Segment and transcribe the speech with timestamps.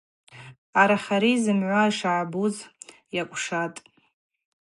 [0.81, 2.55] Арахьари зымгӏва йшыгӏбуз
[3.15, 3.79] йакӏвшатӏ.